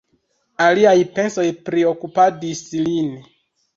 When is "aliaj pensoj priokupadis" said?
0.67-2.67